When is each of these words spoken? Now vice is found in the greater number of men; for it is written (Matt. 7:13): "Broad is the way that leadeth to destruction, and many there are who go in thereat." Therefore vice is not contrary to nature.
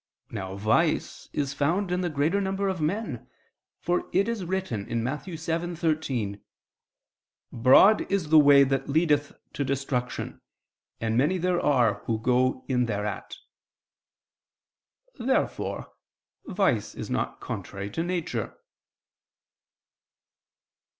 Now 0.31 0.55
vice 0.55 1.29
is 1.31 1.53
found 1.53 1.91
in 1.91 2.01
the 2.01 2.09
greater 2.09 2.41
number 2.41 2.67
of 2.67 2.81
men; 2.81 3.29
for 3.79 4.09
it 4.11 4.27
is 4.27 4.43
written 4.43 4.85
(Matt. 5.03 5.25
7:13): 5.25 6.41
"Broad 7.51 8.11
is 8.11 8.29
the 8.29 8.39
way 8.39 8.63
that 8.63 8.89
leadeth 8.89 9.37
to 9.53 9.63
destruction, 9.63 10.41
and 10.99 11.15
many 11.19 11.37
there 11.37 11.63
are 11.63 12.01
who 12.05 12.19
go 12.19 12.65
in 12.67 12.87
thereat." 12.87 13.35
Therefore 15.19 15.93
vice 16.47 16.95
is 16.95 17.11
not 17.11 17.39
contrary 17.39 17.91
to 17.91 18.01
nature. 18.01 18.57